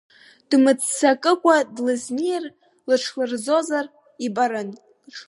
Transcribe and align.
Дмыццакыкәа 0.49 1.55
длызнеир, 1.75 2.43
лыҽлырзозар 2.87 3.85
ибарын. 4.25 4.69